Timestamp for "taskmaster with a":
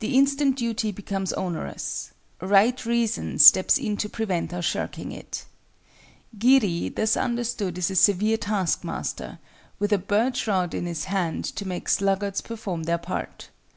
8.38-9.98